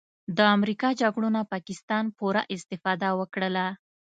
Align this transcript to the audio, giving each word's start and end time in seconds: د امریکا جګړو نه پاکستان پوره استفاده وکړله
د 0.37 0.39
امریکا 0.55 0.89
جګړو 1.01 1.29
نه 1.35 1.41
پاکستان 1.53 2.05
پوره 2.17 2.41
استفاده 2.55 3.09
وکړله 3.19 3.65